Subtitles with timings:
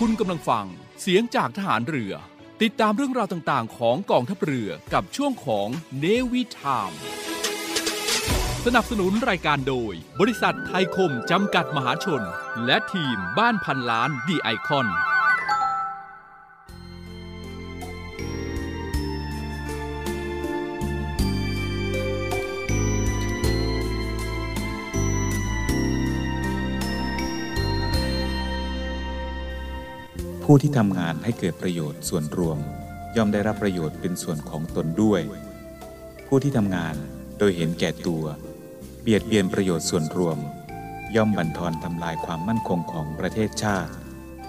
[0.00, 0.66] คุณกำลังฟัง
[1.00, 2.12] เสียงจากทหารเรือ
[2.62, 6.92] ติดตามเรื่องราวต่างๆ ของกองทัพเรือกับช่วงของเนวิทาม
[8.64, 12.22] สนับสนุนรายการโดย บริษัทไทยคมจำกัดมหาชน
[12.66, 14.86] และทีมบ้านพันล้านดีไอคอน
[30.50, 32.58] ผู้ที่ทำงานให้เกิดประโยชน์ส่วนรวม
[33.16, 35.22] ย่อมได้รับประโยชน์เป็นส่วนของตนด้วย
[36.26, 36.94] ผู้ที่ทำงาน
[37.38, 38.24] โดยเห็นแก่ตัว
[39.02, 40.38] เบียดเบียนประโยชน์ส่วนรวม
[41.16, 43.92] ย่อมบั่นทอนทำลายความมั่นคงของประเทศชาติ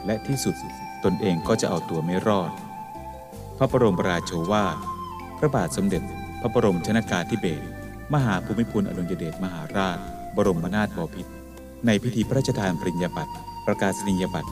[0.06, 0.56] และที่สุด
[1.04, 2.52] ตนเองก็จะเอาตัวไม่รอด
[3.58, 4.78] พระบรมราโชวาท
[5.38, 6.04] พระบาทสมเด็จ
[6.42, 7.68] พระบรมชนากาธิเบศร
[8.14, 9.98] มหาภูมิพลอดุลยเดชมหาราช
[10.36, 11.32] บรมนาถบพิตร
[11.86, 13.34] ในพิธีพระราชทานปริญญาบัตร
[13.66, 14.52] ประกาศนียบัตร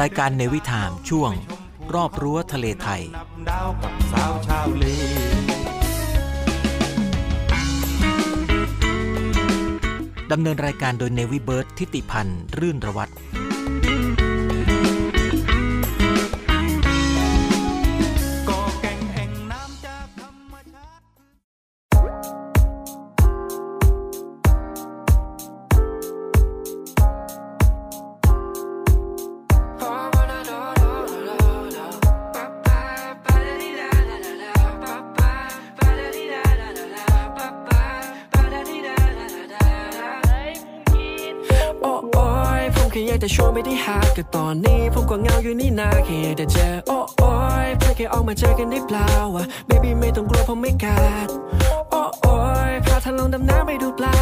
[0.00, 1.32] รายการเนวิถามช่วง
[1.94, 3.02] รอบรั้วทะเลไทย
[10.32, 13.12] ดำเนินรายการโดยเนวิเบิร์ตทิติพันธ์ รื่นระวัตร
[44.22, 47.32] ไม่ได้หาก็ตอนนี้ผมก็เงาอยู่นี่นาแค่แต่เจอโอ้โอ้
[47.66, 51.28] ยเพื่อแค่ออกมาเจอกันได้เปล่าวะ baby ไม่ต้องกลัวผมไม่ขาด
[51.90, 52.36] โอ้โอ้
[52.70, 54.16] ยพาทางลงดำน้ำไปดูปลา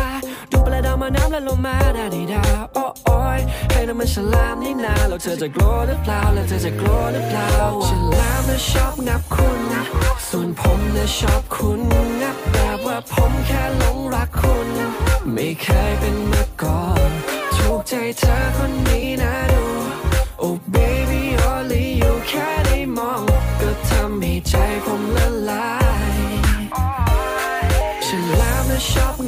[0.50, 2.42] ดูปลาดาวมาน้ำแล้วลงมาได้ดีดา
[2.74, 3.40] โอ้โอ้ย
[3.72, 7.50] ให้น้ำมันฉลามนี่นาแล้วเธอจะกลัวหรือเปล่าแล้วเธอจะกลัวหรือเปล่า
[7.88, 7.90] ฉ
[8.20, 9.60] ลามน่ะชอบงับคุณ
[10.28, 11.80] ส่วนผมน่ะชอบคุณ
[12.20, 14.68] งับแบบว่าผมแค่หลงรักคุณ
[15.32, 17.10] ไม่เคยเป็นมาก่อน
[17.56, 19.49] ถูกใจเธอคนนี้นะ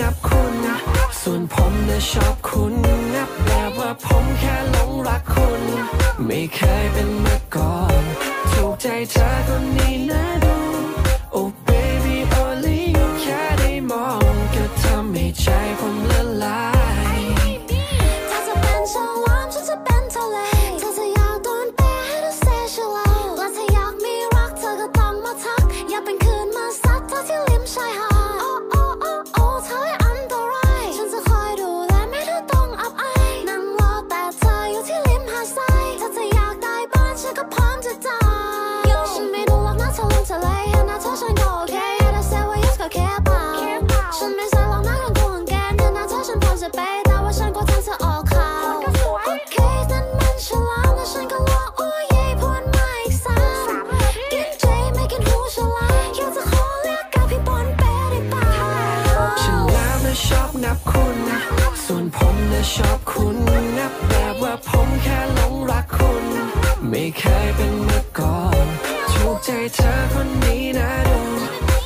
[0.02, 0.54] นับคุณ
[1.20, 2.74] ส่วนผมนะชอบคุณ
[3.14, 5.62] นับแบบว่าผมแค่หลงรักคุณ
[6.26, 8.02] ไม่เคยเป็นมาก่อน
[8.52, 10.41] ถูกใจเธอคนนี้นะ
[62.70, 63.36] ชอบคุณ
[63.78, 66.24] นับแบบว่าผมแค่หลงรักคุณ
[66.88, 68.66] ไม่เคยเป็นมาก่อน
[69.12, 71.20] ถูกใจเธอคนนี้นะดู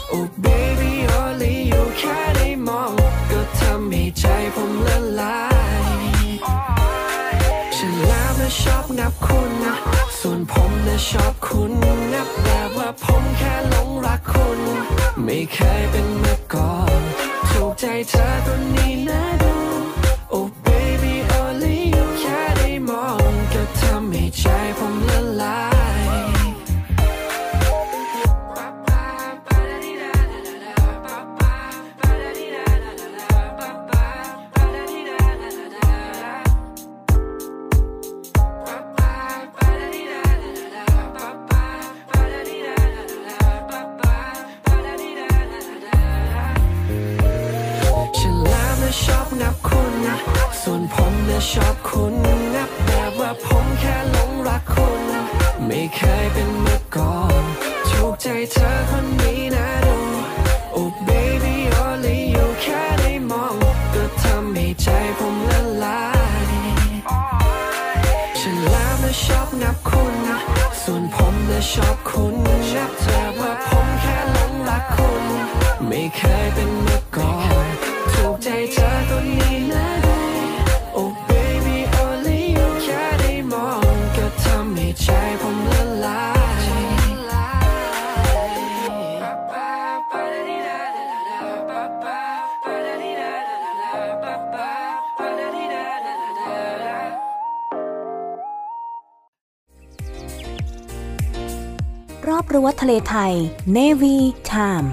[0.09, 2.93] โอ้ baby only you แค่ได้มอง
[3.31, 5.41] ก็ทำให้ใจผมละลา
[5.83, 5.85] ย
[7.77, 9.75] ฉันแล้วนะชอบนับคุณนะ
[10.19, 11.73] ส่วนผมนะชอบคุณ
[12.13, 14.61] นับแบบว่าผมแค่หลงรักคุณ
[15.25, 17.01] ไม่เคยเป็นมาก่อน
[17.51, 18.76] ถูกใจเธอคน
[102.29, 103.33] รอบรั้วทะเลไทย
[103.77, 104.17] Navy
[104.53, 104.87] Time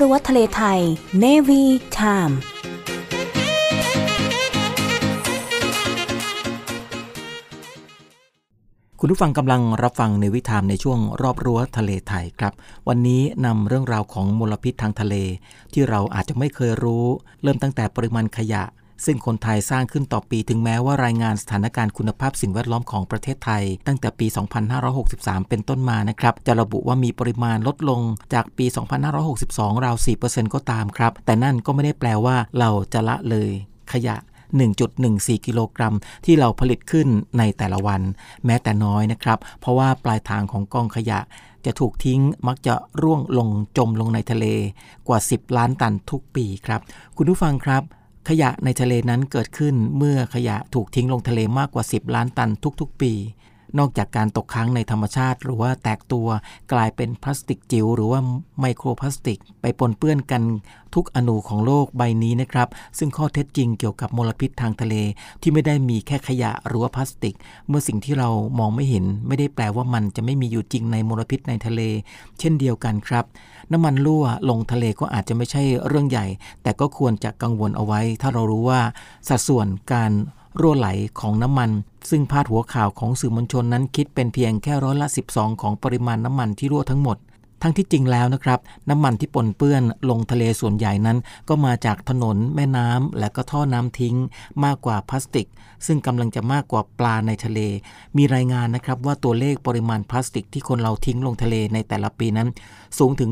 [0.00, 0.80] รั้วทะเลไทย
[1.22, 1.62] Navy
[1.98, 2.34] Time
[9.00, 12.52] คุณผู้ฟังกำลังรับฟังในวิถามในช่วงรอบรั้วทะเลไทยครับ
[12.88, 15.14] วันนี้นำเรื่องราวของมลพิษทางทะเล
[15.72, 17.04] ที่เราอาจจะไม่เคยรู้
[17.42, 18.62] เริ่มตั้งแต่ปริมาณขยะ
[19.04, 24.26] ซึ่งคนไทยสร้างขึ้นต่อปีถึงแม้ว่ารายงานสถานการณ์คุณภาพสิ่งแวดล้อมของประเทศไทย ตั้งแต่ปี
[24.88, 28.00] 2563 เป็นต้นมานะครับ จะระบุว่ามีปริมาณลดลง
[28.34, 28.66] จากปี
[29.24, 33.50] 2562 ราว 4%ก็ตามครับ แต่นั่นก็ไม่ได้แปลว่าเราจะละเลย
[33.92, 34.16] ขยะ
[34.80, 38.00] 1.14 กิโลกรัม ที่เราผลิตขึ้นในแต่ละวัน
[38.46, 41.20] แม้แต่น้อยนะครับ เพราะว่าปลายทางของกองขยะ
[41.64, 44.46] จะถูกทิ้งมักจะร่วงลงจมลงในทะเล
[45.08, 46.80] กว่า 10 ล้านตันทุกปีครับ
[47.16, 47.82] คุณผู้ฟังครับ
[48.28, 52.50] ขยะในทะเลนั้นเกิดขึ้นเมื่อขยะถูกทิ้งลงทะเลมากกว่า 10 ล้านตัน
[52.80, 53.12] ทุกๆ ปี
[53.78, 56.28] นอกจากการตกค้างในธรรมชาติ หรือว่าแตกตัว
[56.72, 58.20] กลายเป็นพลาสติกจิ๋วหรือว่า
[58.60, 60.42] ไมโครพลาสติก ไปปนเปื้อนกัน
[60.94, 64.94] ทุกอนูของโลกใบนี้นะครับ ซึ่งข้อเท็จจริงเกี่ยวกับมลพิษทางทะเล
[65.42, 67.34] ที่ไม่ได้มีแค่ขยะหรือว่าพลาสติก
[67.68, 71.80] เมื่อสิ่งที่เรามองไม่เห็น ไม่ได้แปลว่ามันจะไม่มีอยู่จริงในมลพิษในทะเล
[72.38, 73.24] เช่นเดียวกันครับ
[73.72, 76.26] น้ำมันรั่วลงทะเลก็อาจจะไม่ใช่เรื่องใหญ่
[76.62, 78.80] แต่ก็ควรจะกังวลเอาไว้ ถ้าเรารู้ว่า
[79.28, 80.12] สัดส่วนการ
[80.60, 80.88] รั่วไหล
[81.20, 81.70] ของน้ำมัน
[82.10, 87.18] ซึ่งพาดหัวข่าวของสื่อมวลชนนั้นคิดเป็นเพียงแค่ร้อยละ 12 ของปริมาณน้ำมันที่รั่วทั้งหมด
[87.62, 94.16] ทั้งที่จริงแล้วนะครับ น้ำมันที่ปนเปื้อนลงทะเลส่วนใหญ่นั้น ก็มาจากถนน แม่น้ำและก็ท่อน้ำทิ้ง
[94.64, 95.48] มากกว่าพลาสติก
[95.86, 97.60] ซึ่งกำลังจะมากกว่าปลาในทะเล
[98.16, 102.48] มีรายงานนะครับว่าตัวเลขปริมาณพลาสติกที่คนเราทิ้งลงทะเลในแต่ละปีนั้น
[102.98, 103.30] สูงถึง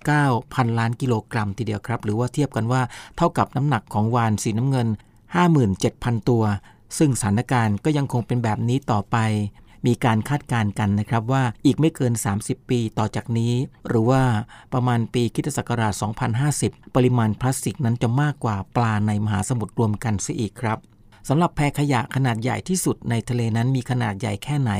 [0.00, 2.82] 7.9 พันล้านกิโลกรัมทีเดียวครับ หรือว่าเทียบกันว่า
[3.16, 4.88] เท่ากับน้ำหนักของวานสีน้ำเงิน
[5.58, 6.44] 57,000 ตัว
[6.98, 9.16] ซึ่งสถานการณ์ก็ยังคงเป็นแบบนี้ต่อไป
[9.86, 13.52] มีการคาดการณ์กันนะครับว่าอีกไม่เกิน 30 ปีต่อจากนี้
[13.88, 14.22] หรือว่า
[14.72, 15.92] ประมาณปีคริสตศักราช
[16.44, 20.78] 2050 ปริมาณพลาสติกนั้นจะมากกว่าปลาในมหาสมุทรรวมกันเสียอีกครับ
[21.28, 24.72] สำหรับแพขยะขนาดใหญ่ที่สุดในทะเลนั้นมีขนาดใหญ่แค่ไหน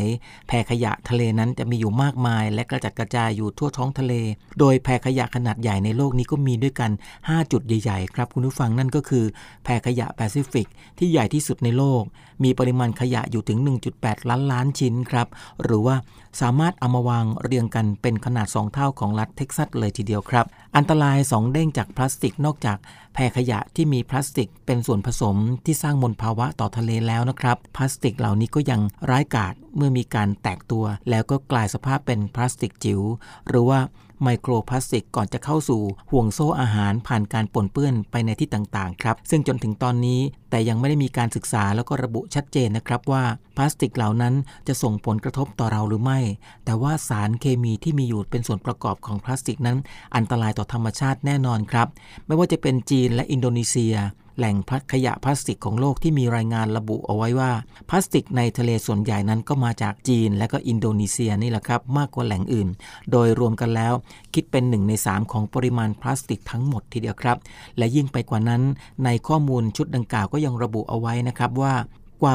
[0.49, 4.13] แพขยะทะเลนั้นจะมีอยู่มากมาย และกระจัดกระจายอยู่ทั่วท้องทะเล
[4.59, 6.91] โดยแพขยะขนาดใหญ่ในโลกนี้ก็มีด้วยกัน
[7.21, 9.25] 5 จุดใหญ่ๆ ครับคุณผู้ฟังนั่นก็คือ
[9.65, 10.67] แพขยะแปซิฟิก
[10.99, 12.03] ที่ใหญ่ที่สุดในโลก
[12.43, 13.59] มีปริมาณขยะอยู่ถึง
[13.95, 15.29] 1.8 ล้านล้านชิ้นครับ
[15.63, 15.97] หรือว่า
[16.41, 22.79] สามารถเอามาวางเรียงกันเป็นขนาด 2 เท่าของรัฐเท็กซัสเลยทีเดียวครับ อันตราย 2 เด้งจากพลาสติกนอกจาก
[23.15, 28.81] แพขยะที่มีพลาสติกเป็นส่วนผสมที่สร้างมลภาวะต่อทะเลแล้วนะครับ พลาสติกเหล่านี้ก็ยัง
[29.11, 33.01] ร้ายกาจเมื่อมีการแตกตัว แล้วก็กลายสภาพเป็นพลาสติกจิ๋ว
[33.49, 33.81] หรือว่า
[34.23, 40.21] ไมโครพลาสติกก่อนจะเข้าสู่ห่วงโซ่อาหารผ่านการปนเปื้อนไปในที่ต่างๆครับ ซึ่งจนถึงตอนนี้
[40.51, 43.25] แต่ยังไม่ได้มีการศึกษาแล้วก็ระบุชัดเจนนะครับว่า
[43.57, 44.35] พลาสติกเหล่านั้น
[44.69, 46.21] จะส่งผลกระทบต่อเราหรือไม่
[46.65, 49.77] แต่ว่าสารเคมีที่มีอยู่เป็นส่วนประกอบของพลาสติกนั้น
[50.17, 51.89] อันตรายต่อธรรมชาติแน่นอนครับ
[52.27, 53.95] ไม่ว่าจะเป็นจีนและอินโดนีเซีย
[54.39, 54.57] แหล่ง
[54.93, 57.53] ขยะพลาสติกของโลกที่มีรายงานระบุเอาไว้ว่า
[57.89, 62.69] พลาสติกในทะเลส่วนใหญ่นั้นก็มาจากจีน และก็อินโดนีเซียนี่แหละครับ มากกว่าแหล่งอื่น
[63.11, 63.93] โดยรวมกันแล้ว
[64.35, 67.37] คิดเป็น 1 ใน 3 ของปริมาณพลาสติกทั้งหมดทีเดียวครับ
[67.79, 68.63] และยิ่งไปกว่านั้น
[69.05, 71.75] ในข้อมูลชุดดังกล่าวก็ยังระบุเอาไว้นะครับว่า
[72.23, 72.33] กว่า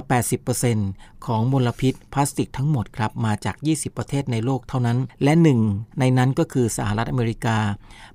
[0.62, 5.60] 80%ของมลพิษพลาสติกทั้งหมดครับมาจาก 20 ประเทศในโลกเท่านั้น และหนึ่ง
[6.00, 7.58] ในนั้นก็คือสหรัฐอเมริกา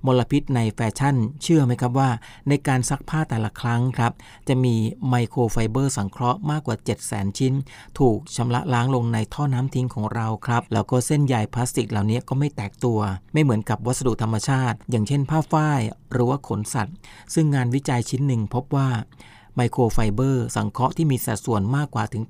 [0.05, 2.09] มลพิษในแฟชั่น เชื่อไหมครับว่า
[2.49, 4.11] ในการซักผ้าแต่ละครั้งครับ
[4.47, 4.75] จะมี
[5.09, 6.75] ไมโครไฟเบอร์สังเคราะห์มากกว่า
[7.07, 7.53] 700,000 ชิ้น
[7.99, 12.99] ถูกชำระล้างลงในท่อน้ำทิ้งของเราครับ แล้วก็เส้นใยพลาสติกเหล่านี้ก็ไม่แตกตัว
[13.33, 16.95] ไม่เหมือนกับวัสดุธรรมชาติ อย่างเช่นผ้าฝ้ายหรือว่าขนสัตว์
[17.33, 18.89] ซึ่งงานวิจัยชิ้นหนึ่งพบว่า
[19.61, 22.23] ไมโครไฟเบอร์สังเคราะห์ที่มีสัดส่วนมากกว่าถึง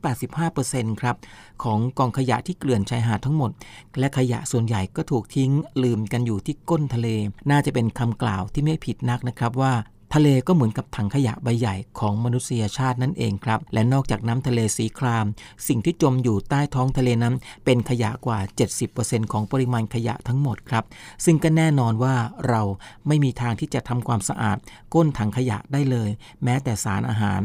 [0.47, 1.15] 85%ครับ
[1.63, 3.51] ของกองขยะที่เกลื่อนชายหาดทั้งหมด
[3.99, 5.51] และขยะส่วนใหญ่ก็ถูกทิ้ง
[5.83, 7.07] ลืมกันอยู่ที่ก้นทะเล
[7.51, 9.73] น่าจะเป็นคำกล่าวที่ไม่ผิดนักนะครับว่า
[10.13, 15.25] ทะเลก็เหมือนกับถังขยะใบใหญ่ของมนุษยชาตินั่นเองครับ และนอกจากน้ำทะเลสีคราม
[15.67, 17.35] สิ่งที่จมอยู่ใต้ท้องทะเลนั้น
[17.65, 18.39] เป็นขยะกว่า
[18.85, 20.83] 70%ของปริมาณขยะทั้งหมดครับ
[21.25, 22.15] ซึ่งก็แน่นอนว่า
[22.47, 22.61] เรา
[23.07, 24.57] ไม่มีทางที่จะทำความสะอาด
[24.93, 26.09] ก้นถังขยะได้เลย
[26.43, 27.41] แม้แต่สารอาหาร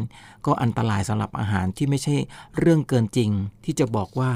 [0.46, 2.16] ก็อันตรายสำหรับอาหารที่ไม่ใช่
[2.58, 3.30] เรื่องเกินจริง
[3.64, 4.30] ที่จะบอกว่า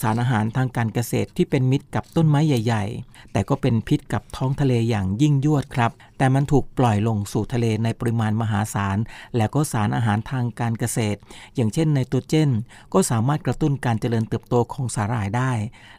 [0.00, 8.98] สารอาหารทางการเกษตรที่เป็นมิตรกับต้นไม้ใหญ่ ๆ แต่ก็เป็นพิษกับท้องทะเลอย่างยิ่งยวดครับแต่มันถูกปล่อยลงสู่ทะเลในปริมาณมหาศาล
[9.36, 11.18] และก็สารอาหารทางการเกษตร
[11.54, 12.50] อย่างเช่นไนโตรเจน
[12.92, 15.52] ก็สามารถกระตุ้นการเจริญเติบโตของสาหร่ายได้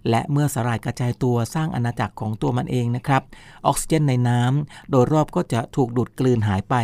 [0.10, 3.24] และเมื่อสาหร่ายกระจายตัวสร้างอาณาจักรของตัวมันเองนะครับ
[3.68, 6.76] ออกซิเจนในน้ำโดยรอบก็จะถูกดูดกลืนหายไป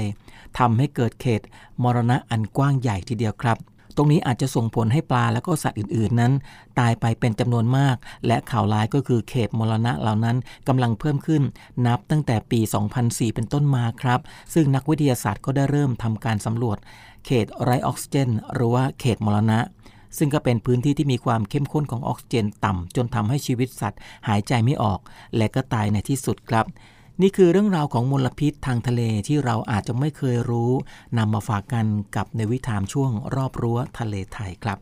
[0.59, 1.41] ทำให้เกิดเขต
[1.83, 3.57] มรณะอันกว้างใหญ่ทีเดียวครับ
[3.97, 6.33] ตรงนี้อาจจะส่งผลให้ปลาและก็สัตว์อื่น ๆ นั้น
[6.79, 7.95] ตายไปเป็นจำนวนมาก
[8.27, 11.43] และข่าวร้ายก็คือเขตมรณะเหล่านั้นกำลังเพิ่มขึ้น
[11.85, 12.59] นับตั้งแต่ปี
[12.97, 14.19] 2004 เป็นต้นมาครับ
[14.53, 16.77] ซึ่งนักวิทยาศาสตร์ก็ได้เริ่มทำการสำรวจ
[17.25, 19.59] เขตไรออกซิเจน หรือว่าเขตมรณะ
[20.17, 24.99] ซึ่งก็เป็นพื้นที่ที่มีความเข้มข้นของออกซิเจน ต่ำจนทำให้ชีวิตสัตว์ หายใจไม่ออก
[25.37, 26.65] และก็ตายในที่สุดครับ
[27.21, 30.71] นี่คือเรื่องราวของมลพิษทางทะเลที่เราอาจจะไม่เคยรู้
[31.17, 34.79] นำมาฝากกันกับในวิถามช่วงรอบรั้วทะเลไทยครับ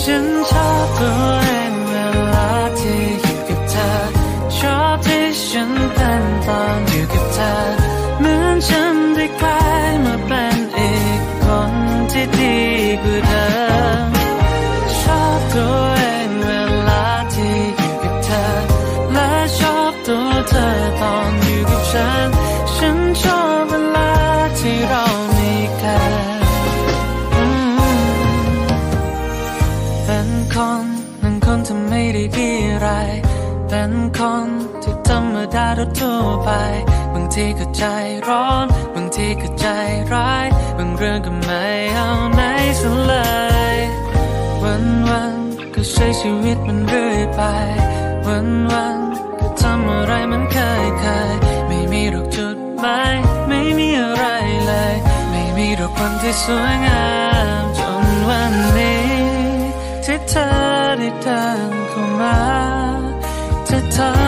[0.00, 1.92] ฉันชอบตัวเองเว
[2.34, 3.90] ลาที่อยู่กับเธอ
[4.58, 5.70] ชอบที่ฉัน
[35.78, 36.50] รรมดาทั่วไป
[37.14, 37.84] บางทีก็ใจ
[38.28, 39.66] ร้อน บางทีก็ใจ
[40.12, 40.46] ร้าย
[40.78, 42.42] บางเรื่องก็ไม่เอาไหน
[42.80, 43.14] สัเล
[43.74, 43.76] ย
[44.62, 45.34] วันวัน
[45.74, 47.40] ก็ใช้ชีวิตมันเรื่อยไป
[48.26, 48.98] วันวัน
[49.40, 53.16] ก็ทำอะไรมันเคยเคยๆไม่มีหรอกจุดหมาย
[53.48, 54.24] ไม่มีอะไร
[54.66, 54.94] เลย
[55.30, 57.06] ไม่มีหรอกวันที่สวยงา
[57.62, 59.02] มจนวันนี้
[60.04, 60.46] ที่เธอ
[60.98, 62.38] ได้เดินเข้ามา
[63.66, 64.27] เธอทำ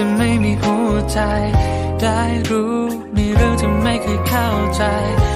[0.00, 1.20] จะไม่มีหัวใจ
[2.02, 2.78] ได้รู้
[3.14, 4.82] ในเรื่องที่ไม่เคยเข้าใจ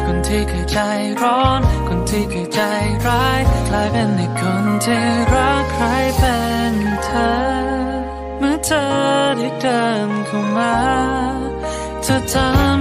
[0.07, 0.79] คนที่เคยใจ
[1.23, 2.61] ร้อน คนที่เคยใจ
[3.07, 5.85] ร้ายกลายเป็นในคนที่รักใคร
[6.19, 6.39] เป็
[6.73, 7.31] นเธอ
[8.39, 8.85] เมื่อเธอ
[9.39, 10.77] ได้เดินเข้ามา
[12.03, 12.72] เธอทำ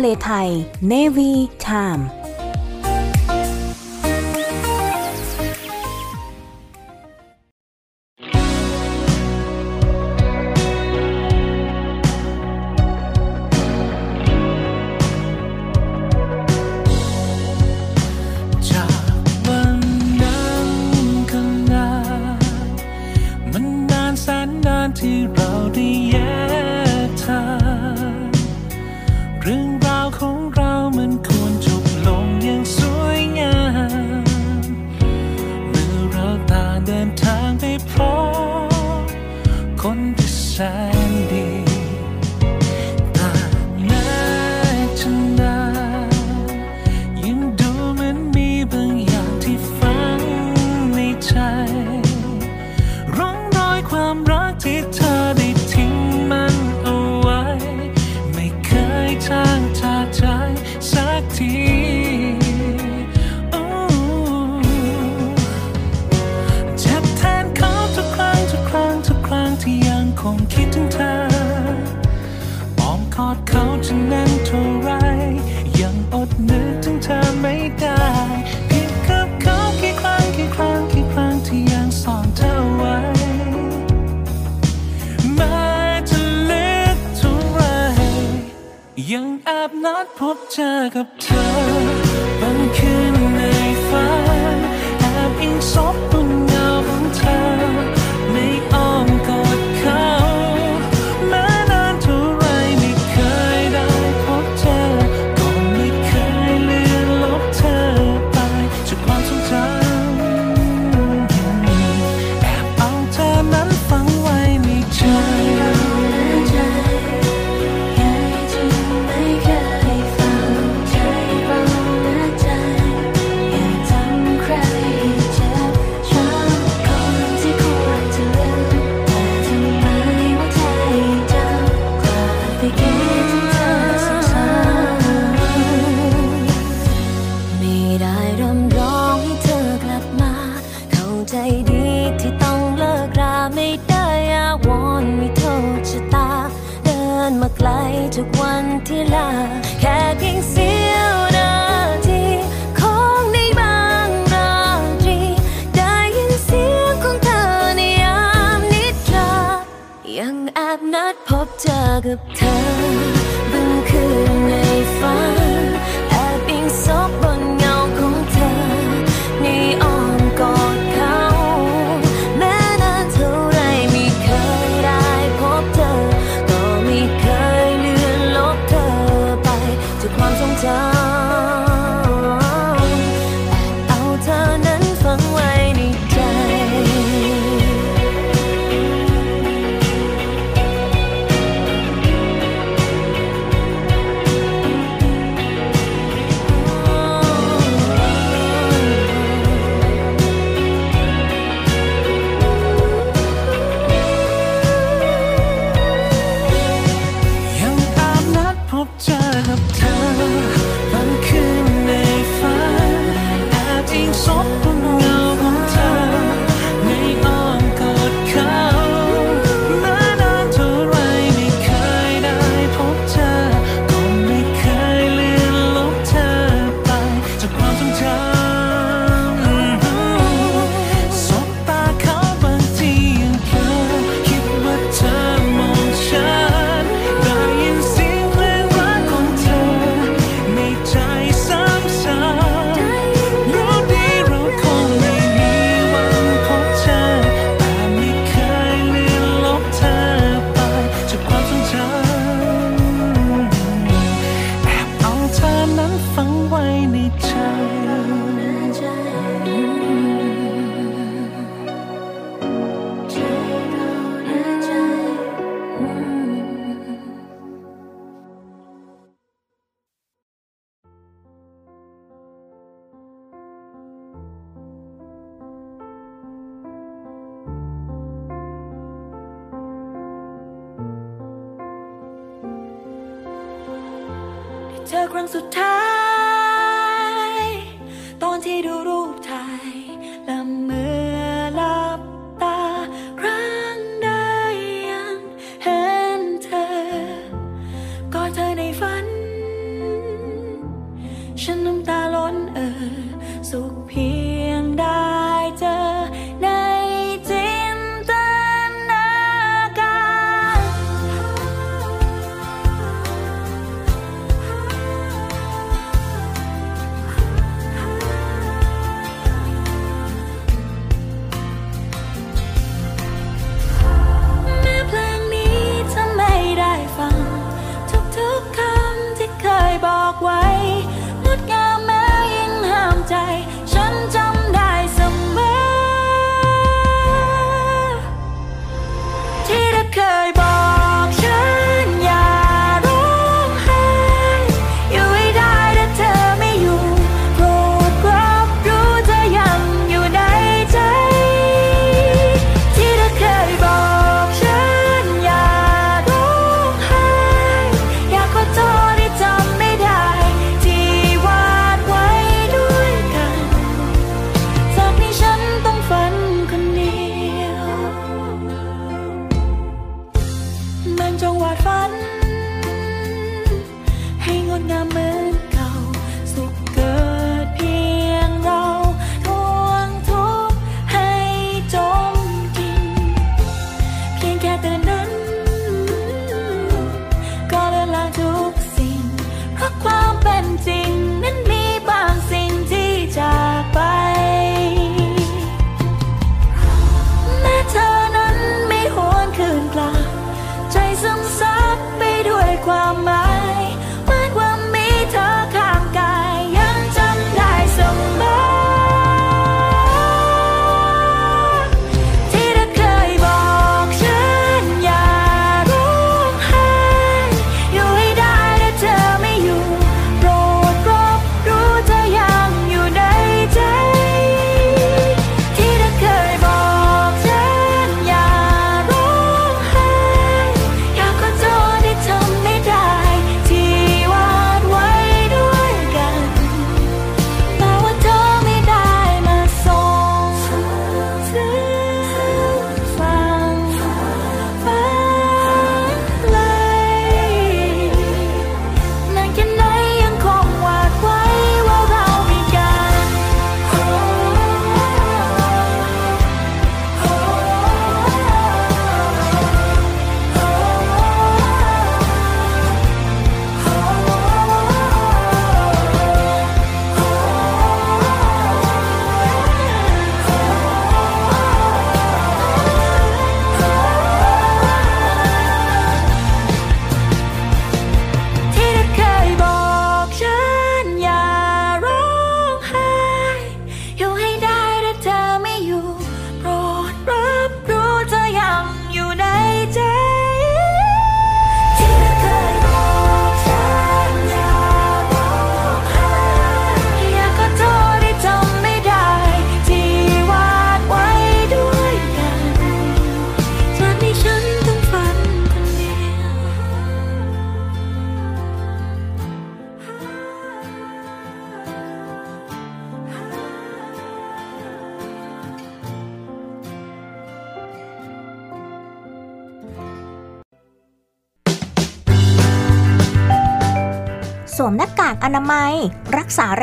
[0.00, 0.50] ทะเลไทย
[0.92, 1.32] Navy
[1.66, 2.02] Time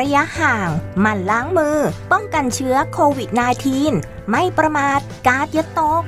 [0.00, 0.68] ระยะห่าง
[1.00, 1.76] หมั่นล้างมือ
[2.12, 3.28] ป้องกันเชื้อโควิด
[3.80, 6.02] -19 ไม่ประมาทกาดยะตก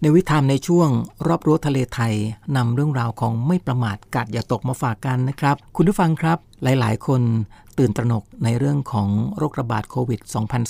[0.00, 0.88] ในวิธามในช่วง
[1.26, 2.14] รอบรั้วทะเลไทย
[2.56, 7.22] นำเรื่องราวของไม่ประมาทกาดอย่าตกมาฝากกันนะครับ คุณผู้ฟังครับ หลายๆ คน
[7.78, 9.08] ตื่นตระหนกในเรื่องของ
[9.38, 10.20] โรคระบาดโควิด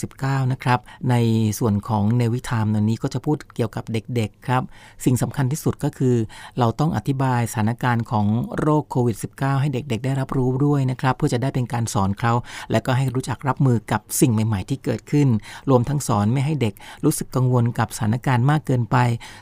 [0.01, 1.15] 2019 นะครับ ใน
[1.59, 4.63] ส่วนของเนวิทามนี้ก็จะพูดเกี่ยวกับเด็กๆ ครับ
[5.05, 6.17] สิ่งสำคัญที่สุดก็คือ
[6.59, 8.27] เราต้องอธิบายสถานการณ์ของ
[8.61, 12.33] โรคโควิด -19 ให้เด็กๆ ได้รับรู้ด้วยนะครับ เพื่อจะได้เป็นการสอนเขา
[12.71, 15.29] และก็ให้รู้จักรับมือกับสิ่งใหม่ ๆ ที่เกิดขึ้น
[15.71, 18.97] รวมทั้งสอนไม่ให้เด็กรู้สึกกังวลกับสถานการณ์มากเกินไป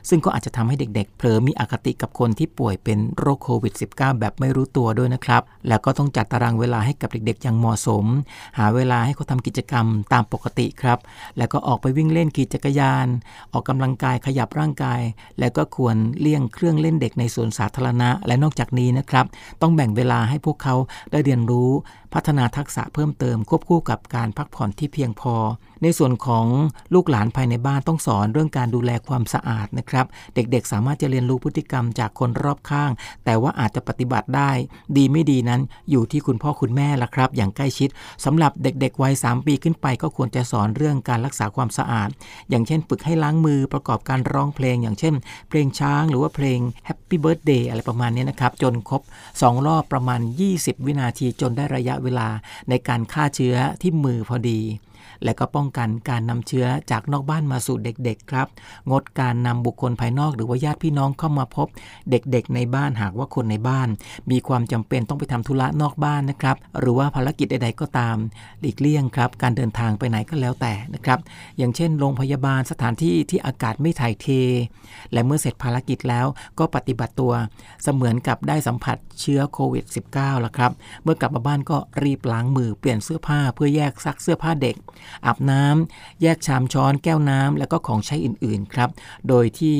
[0.08, 8.04] ซึ่งก็อาจจะทำให้เด็กๆ เผลอมีอคติกับคนที่ป่วยเป็นโรคโควิด -19 แบบไม่รู้ตัวด้วยนะครับ แล้วก็ต้องจัดตารางเวลาให้กับเด็กๆอย่างเหมาะสม
[8.58, 10.98] หาเวลาให้เขาทำกิจกรรมตามปกติครับ
[11.38, 13.06] แล้วก็ออกไปวิ่งเล่นขี่จักรยาน
[13.52, 15.00] ออกกำลังกายขยับร่างกาย
[15.38, 19.26] แล้วก็ควรเลี่ยงเครื่องเล่นเด็กในสวนสาธารณะ และนอกจากนี้นะครับ
[19.62, 20.74] ต้องแบ่งเวลาให้พวกเขา
[21.10, 21.70] ได้เรียนรู้
[22.14, 25.34] พัฒนาทักษะเพิ่มเติมควบคู่กับการพักผ่อนที่เพียงพอ
[25.82, 26.46] ในส่วนของ
[26.94, 32.90] ลูกหลานภายในบ้านต้องสอนเรื่องการดูแลความสะอาดนะครับ เด็กๆ สามารถจะเรียนรู้พฤติกรรมจากคนรอบข้าง
[33.24, 34.50] แต่ว่าอาจจะปฏิบัติได้
[34.96, 37.88] ดีไม่ดีนั้นอยู่ที่คุณพ่อคุณแม่ละครับ อย่างใกล้ชิด
[38.24, 42.08] สำหรับเด็กๆวัย3ปีขึ้นไปก็ควรจะสอนเรื่องการรักษาความสะอาด
[42.50, 45.14] อย่างเช่น ฝึกให้ล้างมือประกอบการร้องเพลง อย่างเช่น
[45.48, 49.02] เพลงช้างหรือว่าเพลง Happy Birthday อะไรประมาณนี้นะครับจนครบ
[49.34, 50.20] 2 รอบประมาณ
[50.52, 52.28] 20 วินาทีจนได้ระยะเวลา
[52.68, 54.60] ในการฆ่าเชื้อที่มือพอดี
[55.24, 58.46] และก็ป้องกันการนำเชื้อจากนอกบ้านมาสู่เด็กๆครับ
[58.90, 61.68] งดการนำบุคคลภายนอกหรือว่าญาติพี่น้องเข้ามาพบ
[62.10, 63.88] เด็กๆ ในบ้านหากว่าคนในบ้าน
[64.30, 68.16] มีความจำเป็นต้องไปทำธุระนอกบ้านนะครับ หรือว่าภารกิจใดๆก็ตาม
[68.60, 71.18] หลีกเลี่ยงครับ การเดินทางไปไหนก็แล้วแต่นะครับ
[71.58, 74.26] อย่างเช่น โรงพยาบาลสถานที่ที่อากาศไม่ถ่ายเท
[75.12, 76.26] และเมื่อเสร็จภารกิจแล้ว
[76.58, 77.32] ก็ปฏิบัติตัว
[77.82, 80.72] เสมือนกับได้สัมผัสเชื้อโควิด -19 ละครับ
[81.02, 84.76] เมื่อกลับมาบ้านก็รีบล้างมือเปลี่ยนเสื้อผ้าเพื่อแยกซักเสื้อผ้าเด็ก
[85.26, 88.90] อาบน้ำแยกชามช้อนแก้วน้ำแล้วก็ของใช้อื่นๆครับ
[89.28, 89.76] โดยที่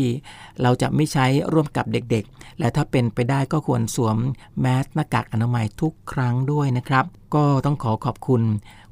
[0.63, 4.17] เราจะไม่ใช้ร่วมกับเด็กๆ และถ้าเป็นไปได้ก็ควรสวม
[4.61, 8.43] แมสหน้ากากอนามัยทุกครั้งด้วยนะครับก็ต้องขอขอบคุณ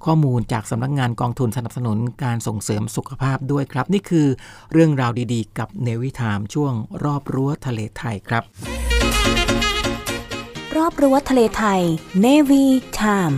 [0.05, 4.27] ข้อมูลจากสำนักงานกองทุนสนับสนุนการส่งเสริมสุขภาพด้วยครับ นี่คือ
[4.73, 6.73] เรื่องราวดีๆ กับเนวิทามช่วง
[7.05, 8.43] รอบรั้วทะเลไทยครับ
[10.77, 11.83] รอบรั้วทะเลไทย
[12.25, 12.65] Navy
[12.99, 13.37] Time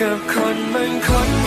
[0.00, 1.39] กับคนบางคน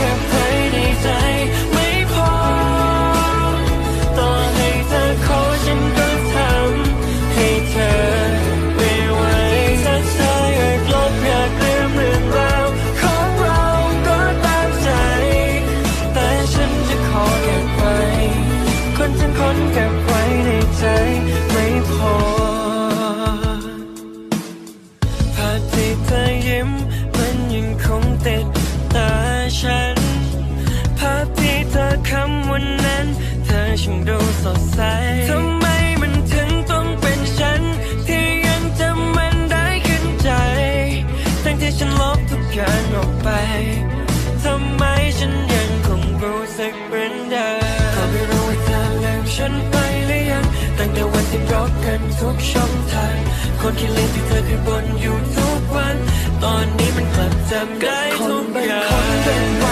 [52.33, 53.15] กันทุกช่องทาง
[53.61, 55.95] คนที่ลืมที่เธอเคยบนอยู่ทุกวัน
[56.43, 58.83] ตอนนี้มันกลับจำได้ทุกอย่า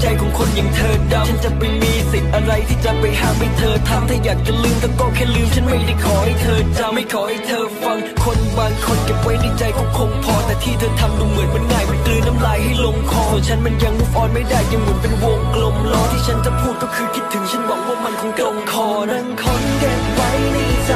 [0.00, 20.92] ใจของคนอย่างเธอดำฉันจะไปมีสิทธิ์อะไรที่จะไปห้ามให้เธอทำถ้าอยากจะลืมก็แค่ลืมฉันไม่ได้ขอให้เธอจำไม่ขอให้เธอฟัง คนบางคนเก็บไว้ในใจก็คงพอ แต่ที่เธอทำดูเหมือนมันง่ายมันกลืนน้ำลายให้ลงคอส่วนฉันมันยัง move on ไม่ได้ยังหมุนเป็นวงกลมล้อที่ฉันจะพูดก็คือคิดถึงฉันหวังว่ามันคงตรงคอนั้นคนเก็บไว้ในใจ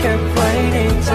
[0.00, 1.10] เก็บไว้ในใจ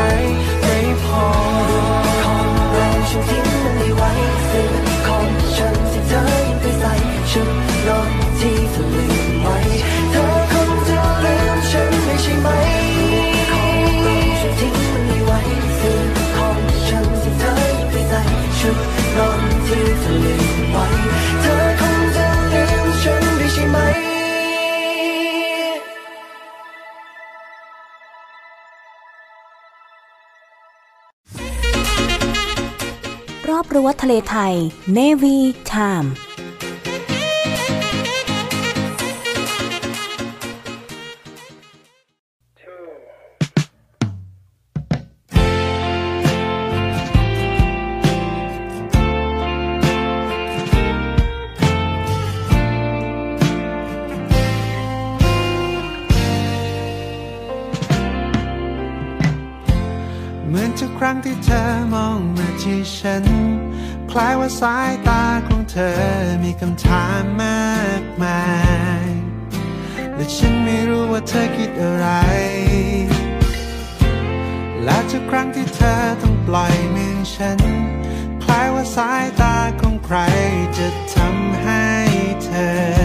[33.61, 34.53] อบรั้วทะเลไทย
[34.97, 35.37] Navy
[35.71, 36.07] Time
[64.61, 65.99] สายตาของเธอ
[66.43, 68.43] มีคำถามมากมา
[69.05, 69.09] ย
[70.15, 72.07] และฉันไม่รู้ว่าเธอคิดอะไร
[74.83, 77.59] และทุกครั้งที่เธอต้องปล่อยมือฉัน
[78.43, 80.17] คล้ายว่าสายตาของใคร
[80.77, 81.85] จะทำให้
[82.43, 82.49] เธ
[82.99, 83.00] อ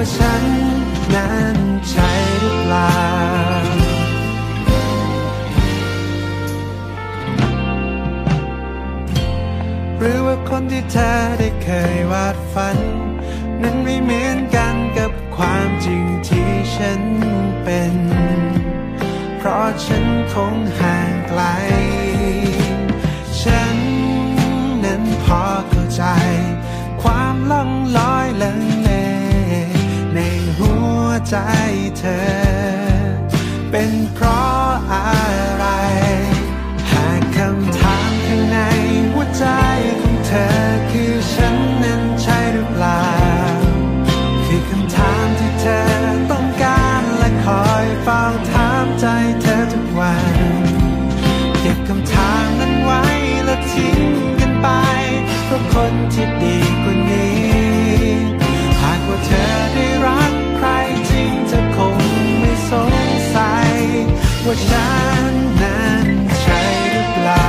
[0.00, 0.44] ว่าฉัน
[1.14, 2.92] นั้นใช่หรือเปล่า
[9.98, 12.78] หรือว่าคนที่เธอได้เคยวาดฝัน
[13.62, 17.02] นั้นไม่เหมือนกันกับความจริงที่ฉัน
[17.64, 17.94] เป็น
[19.38, 21.42] เพราะฉันคงห่างไกล
[23.40, 23.76] ฉัน
[24.84, 26.02] นั้นพอเข้าใจ
[27.02, 28.87] ความล่องลอยลังเลในหัว
[31.30, 31.36] ใจ
[31.98, 32.20] เธอ
[33.70, 35.06] เป็นเพราะอะ
[35.56, 35.66] ไร
[36.90, 38.58] หากคำถามข้างใน
[39.12, 39.46] หัวใจ
[40.00, 40.48] ของเธอ
[40.90, 43.04] คือฉันนั้นใช่หรือเปล่า
[44.46, 45.82] คือคำถามที่เธอ
[46.30, 49.06] ต้องการและคอยเฝ้าถามใจ
[49.42, 50.36] เธอทุกวัน
[51.60, 53.04] เก็บคำถามนั้นไว้
[53.44, 54.02] และทิ้ง
[54.40, 54.68] กันไป
[55.46, 57.38] เพราะคนที่ดีกว่านี้
[58.80, 59.87] หากว่าเธอได้
[64.50, 64.88] ว่าฉั
[65.32, 66.08] นนั้น
[66.40, 66.58] ใช่
[66.90, 67.48] หรือเปล่า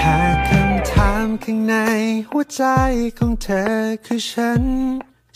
[0.00, 1.74] หากคำถามข้างใน
[2.30, 2.64] หัวใจ
[3.18, 3.72] ของเธอ
[4.06, 4.62] คือฉัน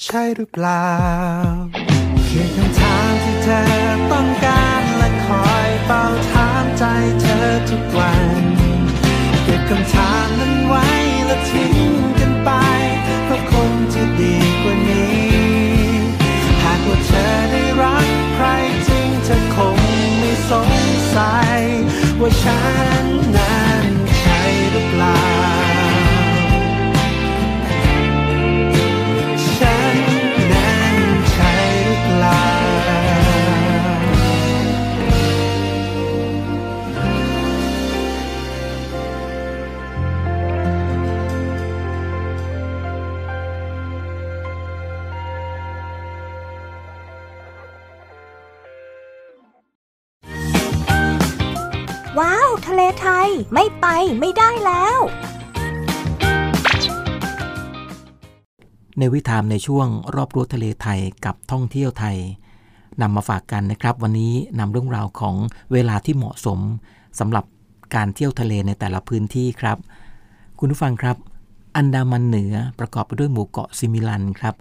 [0.05, 2.02] ใช่หรือเปล่า
[2.35, 3.63] คือคำถามที่เธอ
[4.13, 6.85] ต้องการและคอยเฝ้าถามใจ
[7.21, 8.42] เธอทุกวัน
[54.13, 55.01] ไม่ไปไม่ได้แล้ว
[58.99, 62.17] ในวิถามในช่วงรอบรั้วทะเลไทยกับท่องเที่ยวไทย
[63.03, 65.37] นำมาฝากกันนะครับ วันนี้นำเรื่องราวของ
[65.73, 66.59] เวลาที่เหมาะสม
[67.19, 67.45] สำหรับ
[67.95, 69.79] การเที่ยวทะเลในแต่ละพื้นที่ครับ
[70.59, 71.17] คุณผู้ฟังครับ
[71.77, 74.55] อันดามันเหนือประกอบไปด้วยหมู่เกาะซิมิลันครับ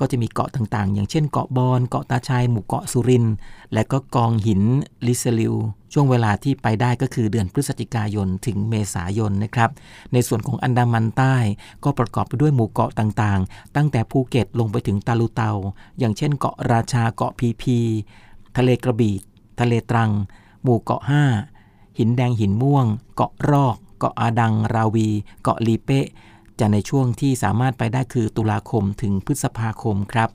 [0.00, 3.26] ก็จะมีเกาะต่างๆ อย่างเช่นเกาะบอน เกาะตาชัยหมู่เกาะสุริน
[3.72, 4.62] และก็กองหิน
[5.06, 5.54] ลิเซลิว
[5.92, 9.70] ช่วงเวลาที่ไปได้ก็คือเดือนพฤศจิกายนถึงเมษายนนะครับ
[10.12, 11.36] ในส่วนของอันดามันใต้
[11.84, 15.52] ก็ประกอบไปด้วยหมู่เกาะต่างๆ ตั้งแต่ภูเก็ตลงไปถึงตาลูเตา
[15.98, 17.78] อย่างเช่น เกาะราชา เกาะพีพี
[18.56, 19.14] ทะเลกระบี่
[19.60, 20.10] ทะเลตรัง
[20.62, 21.02] หมู่เกาะ
[21.50, 25.08] 5 หินแดงหินม่วง เกาะรอก เกาะอาดัง ราวี
[25.42, 26.00] เกาะลีเป้
[26.60, 30.28] จะในช่วงที่สามารถไปได้คือตุลาคมถึงพฤษภาคมครับ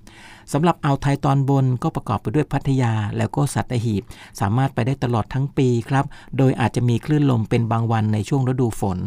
[0.54, 4.04] สำหรับอ่าวไทยตอนบนก็ประกอบไปด้วยพัทยาแล้วก็สัตหีบ
[4.40, 6.06] สามารถไปได้ตลอดทั้งปีครับ
[6.38, 9.00] โดยอาจจะมีคลื่นลมเป็นบางวันในช่วงฤดูฝน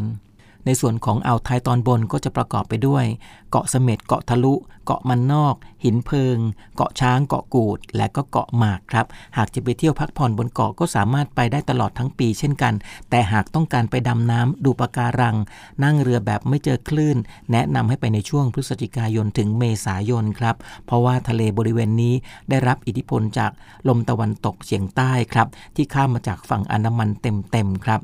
[0.69, 3.05] ในส่วนของอ่าวไทยตอนบนก็จะประกอบไปด้วย
[3.51, 4.55] เกาะเสม็ดเกาะทะลุ
[4.85, 5.55] เกาะมันนอก
[5.85, 6.39] หินเพิง
[6.77, 9.07] เกาะช้างเกาะกูด และก็เกาะหมากครับ
[9.37, 12.75] หากจะไปเที่ยวพักผ่อนบนเกาะก็สามารถไปได้ตลอดทั้งปีเช่นกัน
[13.11, 15.37] แต่หากต้องการไปดำน้ำดูปะการัง
[15.85, 17.17] นั่งเรือแบบไม่เจอคลื่น
[17.53, 20.57] แนะนำให้ไปในช่วงพฤศจิกายนถึงเมษายนครับ
[20.87, 22.15] เพราะว่าทะเลบริเวณนี้
[22.51, 23.51] ได้รับอิทธิพลจาก
[23.89, 28.01] ลมตะวันตกเฉียงใต้ครับที่ข้ามมาจากฝั่งอันดามันเต็มๆครับ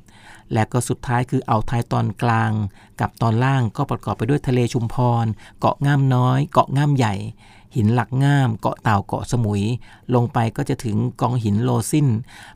[0.52, 2.52] และก็สุดท้ายคืออ่าวไทยตอนกลาง
[3.00, 5.26] กับตอนล่างก็ประกอบไปด้วยทะเลชุมพร
[5.60, 7.14] เกาะง่ามน้อย เกาะง่ามใหญ่
[7.76, 9.62] หินหลักง่ามเกาะเต่าเกาะสมุย
[10.14, 12.08] ลงไปก็จะถึงกองหินโลซิน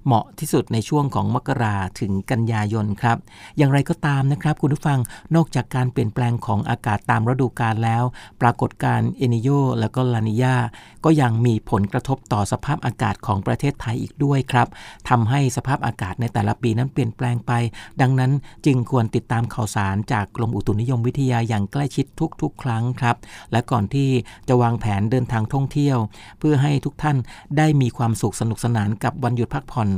[0.05, 3.17] เหมาะที่สุดในช่วงของมกราถึงกันยายนครับ
[3.57, 4.99] อย่างไรก็ตามนะครับ คุณผู้ฟัง
[5.35, 8.05] นอกจากการเปลี่ยนแปลงของอากาศตามฤดูกาลแล้ว
[8.41, 9.49] ปรากฏการณ์เอนิโย
[9.81, 10.57] และก็ลานิยา
[11.05, 14.69] ก็ยังมีผลกระทบต่อสภาพอากาศของประเทศไทยอีกด้วยครับ
[15.09, 17.53] ทำให้สภาพอากาศในแต่ละปีนั้นเปลี่ยนแปลงไป
[18.01, 18.33] ดังนั้น
[18.67, 22.07] จึงควรติดตามข่าวสารจากกรมอุตุนิยมวิทยาอย่างใกล้ชิด
[22.43, 23.17] ทุกๆ ครั้งครับ
[23.53, 24.09] และก่อนที่
[24.49, 25.99] จะวางแผนเดินทางท่องเที่ยว
[26.39, 27.17] เพื่อให้ทุกท่าน
[27.57, 29.89] ได้มีความสุขสนุกสนานกับวันหยุดพักผ่อน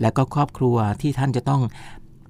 [0.00, 1.62] และก็ครอบครัวที่ท่านจะต้อง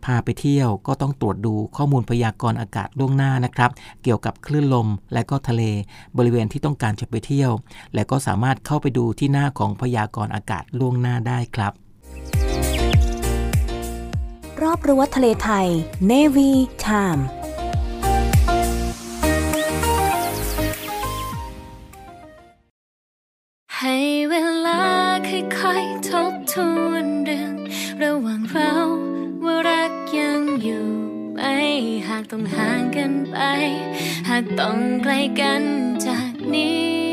[0.04, 3.70] พาไปเที่ยวก็ต้องตรวจดูข้อมูลพยากรณ์อากาศล่วงหน้านะครับ
[4.02, 5.62] เกี่ยวกับคลื่นลมและก็ทะเล
[6.16, 7.52] บริเวณที่ต้องการจะไปเที่ยว
[7.94, 11.72] และก็สามารถเข้าไปดูที่หน้าของพยากรณ์อากาศล่วงหน้าได้ครับ
[14.62, 15.66] รอบรั้วทะเลไทย
[16.10, 16.50] Navy
[16.86, 17.22] Time
[23.82, 23.96] ให้
[24.30, 24.34] เว
[24.66, 24.82] ลา
[25.28, 26.56] ค่อยๆทบท
[26.86, 27.54] วนเรื่อง
[28.02, 28.72] ระหว่างเรา
[29.44, 30.86] ว่ารักยังอยู่
[31.34, 31.40] ไหม
[32.08, 33.36] หากต้องห่างกันไป
[34.28, 35.62] หากต้องไกลกัน
[36.06, 37.07] จากนี้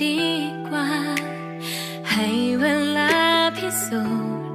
[0.00, 0.20] ดี
[0.68, 0.88] กว่า
[2.10, 2.28] ให้
[2.60, 2.64] เว
[2.96, 3.14] ลา
[3.56, 4.02] พิสู
[4.38, 4.46] จน์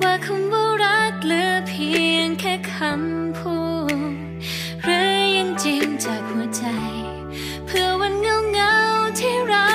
[0.00, 3.58] ว่าคำว่ารักเหลือเพียงแค่คำพู
[4.12, 4.14] ด
[4.82, 6.64] หรือยังจริงจากหัวใจ
[7.66, 8.74] เพื่อวันเงาเงา
[9.18, 9.68] ที่เรา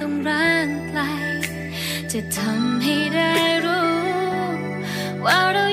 [0.00, 1.00] ต้องร่างไกล
[2.12, 3.90] จะทำให้ได้รู้
[5.24, 5.64] ว่าเรา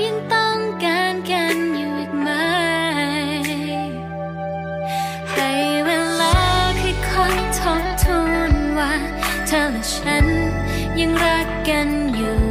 [10.99, 12.46] ยังรักกันอยู่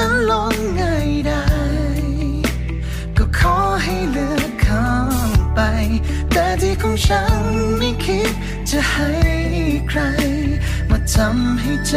[0.00, 1.44] มฉันลงง่ายได้
[3.18, 4.88] ก็ขอให้เลือกเขา
[5.54, 5.60] ไป
[6.32, 7.42] แต่ที่ของฉัน
[7.78, 8.32] ไม่คิด
[8.70, 9.10] จะให้
[9.88, 10.00] ใคร
[10.90, 11.94] มาทำให้ใจ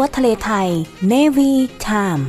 [0.00, 0.68] รอบรั้วทะเลไทย
[1.10, 1.52] Navy
[1.86, 2.24] Time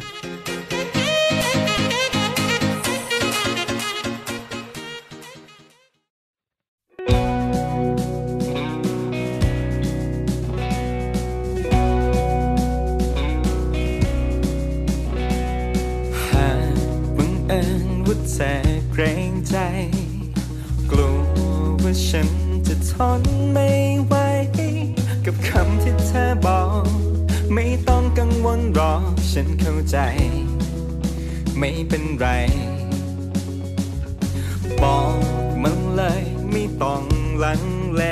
[16.28, 16.76] หาก
[17.18, 18.54] บังเอิญว่าเธอ
[18.92, 19.56] เกรงใจ
[20.92, 21.18] กลัว
[21.84, 22.30] ว่าฉัน
[22.68, 23.22] จะทน
[23.54, 23.91] ไม่
[29.36, 29.98] ฉันเข้าใจ
[31.58, 32.28] ไม่เป็นไร
[34.82, 35.16] บอก
[35.64, 37.04] มันเลยไม่ต้อง
[37.44, 37.64] ลัง
[37.96, 38.04] เล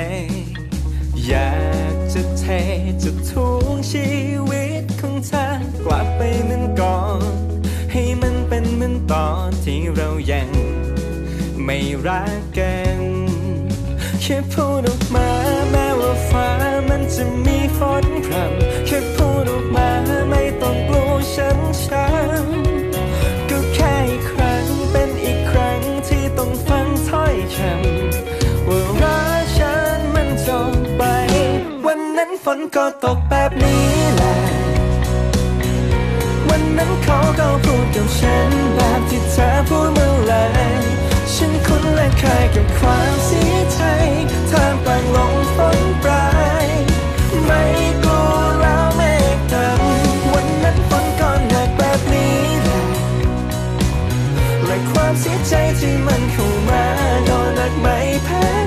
[1.26, 1.52] อยา
[1.92, 2.44] กจะเท
[3.02, 4.08] จะทวงชี
[4.50, 5.46] วิตของเธอ
[5.84, 7.20] กลับไปเหมือนก่อน
[7.92, 10.48] ให้มันเป็นเหมือนตอนที่เรายัง
[11.64, 13.00] ไม่รักกัน
[14.22, 15.28] แค่พูดออกมา
[15.70, 16.48] แม้ว่าฟ้า
[16.88, 19.88] มันจะมีฝนพรำแค่พูดออกมา
[20.28, 20.39] ไม่
[32.60, 34.34] นก็ตกแบบนี้แหละ
[36.48, 40.34] วันนั้นเขาก็พูดกับฉันแบบที่เธอพูดเมื่อไร
[41.34, 43.80] ฉันคุ้นและเคยกับความเสียใจ
[44.50, 46.28] ท่ามกลางลมฝนปลา
[46.64, 46.66] ย
[47.46, 47.62] ไม่
[48.02, 49.02] กลัวแล้วเม
[49.36, 52.82] ฆดำวันนั้นฝนก็หนักแบบนี้แหละ
[54.66, 56.84] และความเสียใจที่มันเข้ามา
[57.28, 58.59] ก็หนักไม่แพ้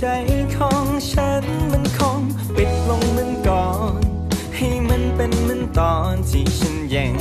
[0.00, 0.08] ใจ
[0.56, 2.20] ของฉันมันคง
[2.56, 3.66] ปิดลงมันก่อ
[3.98, 4.00] น
[4.56, 7.14] ให้มันเป็นเหมือนตอนที่ฉันยัง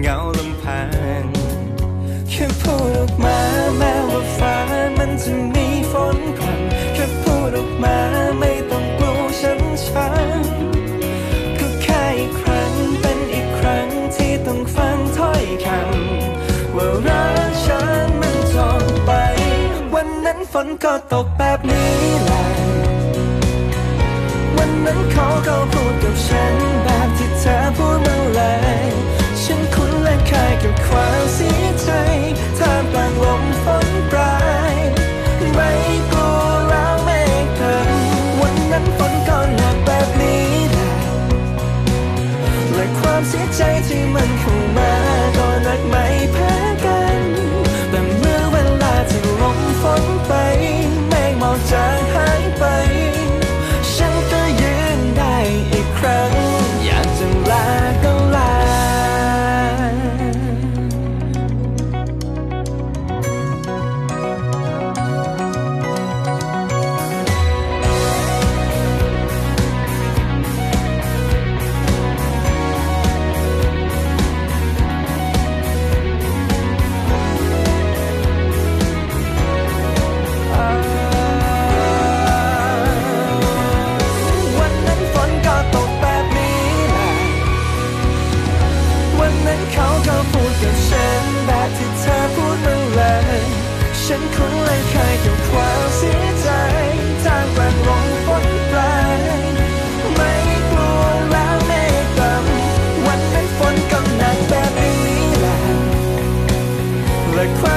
[0.00, 0.82] เหงาลำพั
[1.22, 1.24] ง
[2.30, 3.38] แค่พูดออกมา
[3.78, 4.56] แม้ว่าฟ้า
[4.98, 7.96] มันจะมีฝนพรำแค่พูดออกมา
[8.38, 8.51] ไม่
[20.66, 21.94] นก็ตกแบบนี้
[22.24, 22.44] แหละ
[24.56, 26.54] วันนั้นเขาก็พูดกับฉัน
[26.84, 28.42] แบบที่เธอพูดเมื่อไหร
[29.42, 31.90] ฉันคุ้นและเคเคยกับความเสียใจ
[32.58, 34.36] ท่ามกลางลมฝนปลา
[34.72, 34.74] ย
[35.54, 35.70] ไม่
[36.12, 37.10] กลัวแล้วเม
[37.42, 37.90] ฆเกิน
[38.40, 40.92] วันนั้นฝนก็หนักแบบนี้แหละ
[42.74, 44.71] และความเสียใจที่มันเข้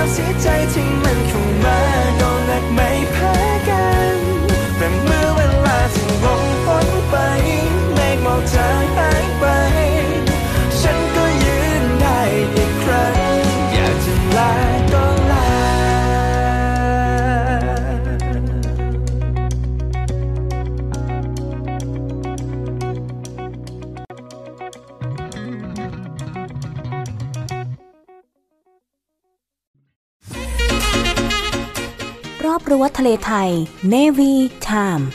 [0.06, 0.95] และ
[33.26, 33.50] ไทย
[33.94, 34.34] Navy
[34.68, 35.06] Time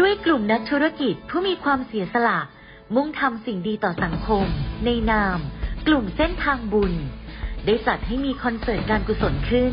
[0.00, 2.38] ด้วยกลุ่มนักธุรกิจผู้มีความเสียสละ
[2.94, 4.44] มุ่งทำสิ่งดีต่อสังคม
[4.84, 5.38] ในนาม
[5.86, 6.92] กลุ่มเส้นทางบุญ
[7.66, 9.72] ได้จัดให้มีคอนเสิร์ตการกุศลขึ้น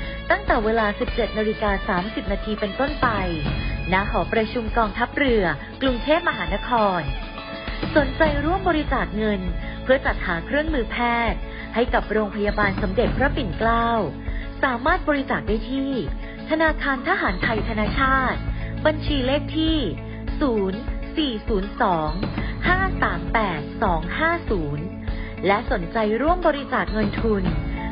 [0.29, 3.07] ตั้งแต่เวลา 17นาฬิกา30 นาทีเป็นต้นไป
[3.93, 5.43] ณ หอประชุมกองทัพเรือ
[5.81, 7.01] กรุงเทพมหานคร
[7.95, 9.41] สนใจร่วมบริจาคเงิน
[9.83, 10.97] เพื่อจัดหาเครื่องมือแพ
[11.31, 11.39] ทย์
[11.75, 13.89] ให้กับโรงพยาบาลสมเด็จพระปิ่นเกล้า
[14.63, 15.91] สามารถบริจาคได้ที่
[16.49, 18.39] ธนาคารทหารไทยธนาชาติ
[18.85, 19.77] บัญชีเลขที่
[21.39, 21.51] 0402
[22.67, 23.83] 538
[24.83, 27.43] 250 และสนใจร่วมบริจาคเงินทุน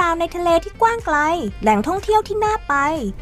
[0.00, 1.18] ราวในทะเลที่กว้างไกล
[1.62, 2.74] แหล่งท่องเที่ยวที่น่าไป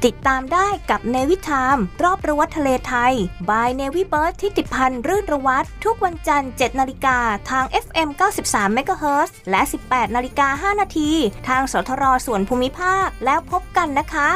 [0.05, 3.15] ติดตามได้กับเนวิทามรอบรั้วทะเลไทย
[3.51, 7.19] บายเนวิเบิร์ดที่ติดพันรื่นระวัตทุกวันจันทร์ 7 นาฬิกา
[7.51, 8.09] ทาง FM
[8.45, 11.11] 93 MHz และ 18 นาฬิกา 5 นาที
[11.49, 14.29] ทางสทรส่วนภูมิภาคแล้วพบกันนะคะ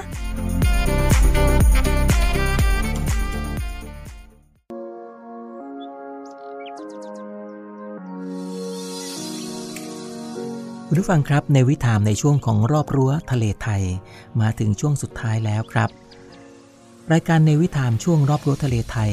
[10.94, 13.82] คุณผู้ฟังครับในวิถามในช่วงของรอบรั้วทะเลไทย
[14.40, 15.90] มาถึงช่วงสุดท้ายแล้วครับ
[17.12, 19.12] รายการในวิถามช่วงรอบรั้วทะเลไทย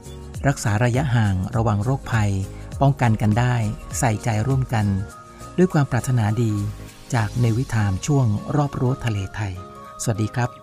[0.47, 2.31] รักษาระยะห่างระวังโรคภัย
[2.81, 3.55] ป้องกันกันได้
[3.99, 4.85] ใส่ใจร่วมกัน
[5.57, 6.53] ด้วยความปรารถนาดี
[7.13, 8.25] จากในวิถามช่วง
[8.55, 9.53] รอบรั้วทะเลไทย
[10.03, 10.60] สวัสดีครับ